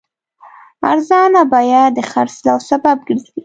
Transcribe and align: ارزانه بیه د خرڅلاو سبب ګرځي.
ارزانه 0.91 1.41
بیه 1.51 1.83
د 1.95 1.99
خرڅلاو 2.11 2.59
سبب 2.69 2.97
ګرځي. 3.07 3.31